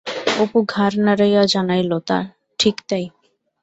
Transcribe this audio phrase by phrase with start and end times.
[0.41, 1.91] অপু ঘাড় নাড়াইয়া জানাইল,
[2.59, 3.05] ঠিক তাই।